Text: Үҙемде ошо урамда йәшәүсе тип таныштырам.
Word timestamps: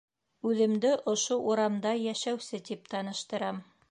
Үҙемде 0.51 0.93
ошо 1.11 1.37
урамда 1.51 1.93
йәшәүсе 2.07 2.61
тип 2.71 2.91
таныштырам. 2.97 3.63